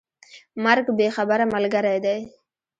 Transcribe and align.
مرګ 0.63 0.85
بې 0.97 1.07
خبره 1.15 1.45
ملګری 1.53 1.97
دی. 2.05 2.19